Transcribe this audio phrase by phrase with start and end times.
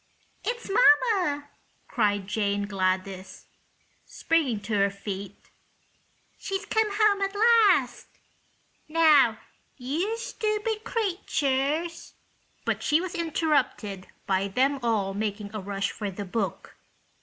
[0.43, 1.49] "It's mamma!"
[1.87, 3.45] cried Jane Gladys,
[4.03, 5.51] springing to her feet.
[6.39, 8.07] "She's come home at last.
[8.87, 9.37] Now,
[9.77, 12.15] you stupid creatures—"
[12.65, 16.77] But she was interrupted by them all making a rush for the book.